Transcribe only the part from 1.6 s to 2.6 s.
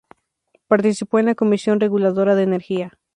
Reguladora de